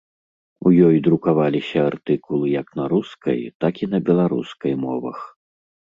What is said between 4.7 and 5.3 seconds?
мовах.